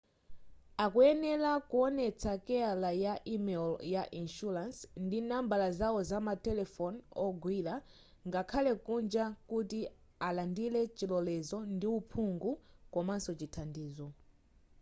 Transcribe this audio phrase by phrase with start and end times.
[0.83, 7.75] akuyenela kuonetsa keyala ya imelo ya inshuransi ndi nambala zao zama telefoni ogwira
[8.27, 9.79] ngakhale kunja kuti
[10.27, 12.51] alandile chilolezo ndi uphungu
[12.93, 14.07] komanso chithandizo